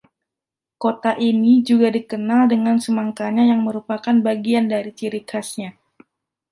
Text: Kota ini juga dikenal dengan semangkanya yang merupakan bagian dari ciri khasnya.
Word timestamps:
Kota 0.83 1.11
ini 1.29 1.53
juga 1.69 1.87
dikenal 1.97 2.41
dengan 2.53 2.77
semangkanya 2.85 3.43
yang 3.51 3.61
merupakan 3.67 4.15
bagian 4.27 4.65
dari 4.73 4.89
ciri 4.99 5.21
khasnya. 5.29 5.69